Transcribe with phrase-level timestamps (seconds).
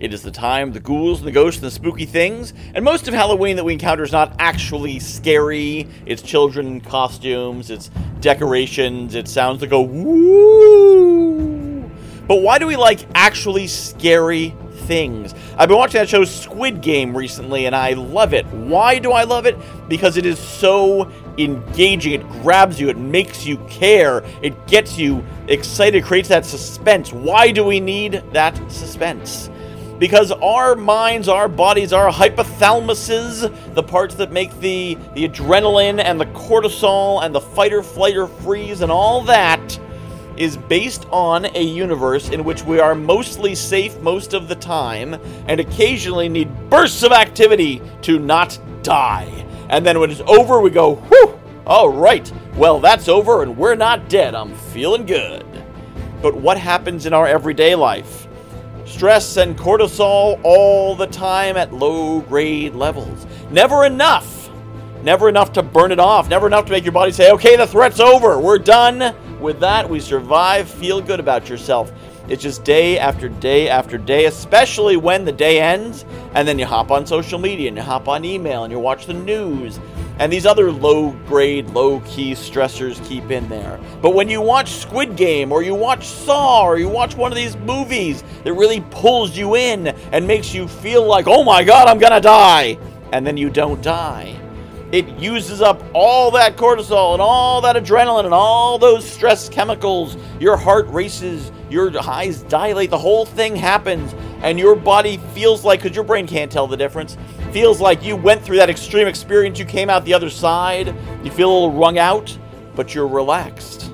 [0.00, 3.06] It is the time the ghouls and the ghosts and the spooky things, and most
[3.06, 5.86] of Halloween that we encounter is not actually scary.
[6.04, 11.34] It's children in costumes, it's decorations, it sounds like a woo.
[12.26, 15.32] But why do we like actually scary things?
[15.56, 18.46] I've been watching that show Squid Game recently, and I love it.
[18.46, 19.56] Why do I love it?
[19.88, 22.14] Because it is so engaging.
[22.14, 27.12] It grabs you, it makes you care, it gets you excited, creates that suspense.
[27.12, 29.50] Why do we need that suspense?
[29.98, 36.20] Because our minds, our bodies, our hypothalamuses, the parts that make the, the adrenaline and
[36.20, 39.78] the cortisol and the fight or flight or freeze and all that,
[40.36, 45.14] is based on a universe in which we are mostly safe most of the time
[45.46, 49.46] and occasionally need bursts of activity to not die.
[49.68, 53.76] And then when it's over, we go, whew, all right, well, that's over and we're
[53.76, 54.34] not dead.
[54.34, 55.46] I'm feeling good.
[56.20, 58.23] But what happens in our everyday life?
[58.84, 63.26] Stress and cortisol all the time at low grade levels.
[63.50, 64.50] Never enough.
[65.02, 66.28] Never enough to burn it off.
[66.28, 68.40] Never enough to make your body say, okay, the threat's over.
[68.40, 69.88] We're done with that.
[69.88, 70.68] We survive.
[70.68, 71.92] Feel good about yourself.
[72.26, 76.64] It's just day after day after day, especially when the day ends, and then you
[76.64, 79.78] hop on social media and you hop on email and you watch the news
[80.18, 83.80] and these other low grade, low key stressors keep in there.
[84.00, 87.36] But when you watch Squid Game or you watch Saw or you watch one of
[87.36, 91.88] these movies that really pulls you in and makes you feel like, oh my god,
[91.88, 92.78] I'm gonna die,
[93.12, 94.40] and then you don't die.
[94.92, 100.16] It uses up all that cortisol and all that adrenaline and all those stress chemicals.
[100.38, 105.82] Your heart races, your eyes dilate, the whole thing happens, and your body feels like,
[105.82, 107.16] because your brain can't tell the difference,
[107.54, 110.88] feels like you went through that extreme experience, you came out the other side,
[111.22, 112.36] you feel a little wrung out,
[112.74, 113.92] but you're relaxed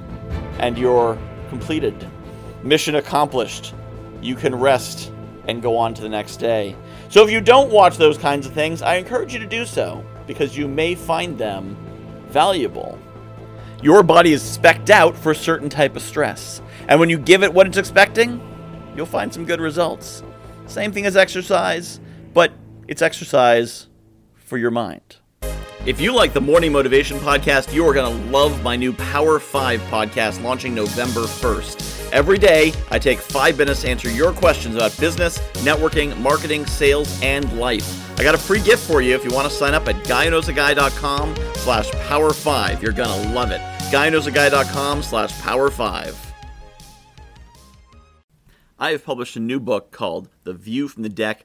[0.60, 1.18] and you're
[1.50, 2.08] completed.
[2.62, 3.74] Mission accomplished.
[4.22, 5.12] You can rest
[5.46, 6.74] and go on to the next day.
[7.10, 10.02] So if you don't watch those kinds of things, I encourage you to do so
[10.26, 11.76] because you may find them
[12.30, 12.98] valuable.
[13.82, 16.62] Your body is specked out for a certain type of stress.
[16.88, 18.40] And when you give it what it's expecting,
[18.96, 20.22] you'll find some good results.
[20.64, 22.00] Same thing as exercise,
[22.32, 22.52] but
[22.90, 23.86] it's exercise
[24.34, 25.18] for your mind.
[25.86, 29.38] If you like the Morning Motivation Podcast, you are going to love my new Power
[29.38, 32.10] 5 podcast launching November 1st.
[32.10, 37.22] Every day, I take five minutes to answer your questions about business, networking, marketing, sales,
[37.22, 38.18] and life.
[38.18, 41.36] I got a free gift for you if you want to sign up at guywhoknowsaguy.com
[41.54, 42.82] slash power 5.
[42.82, 43.60] You're going to love it.
[43.92, 46.26] guywhoknowsaguy.com slash power 5.
[48.80, 51.44] I have published a new book called The View from the Deck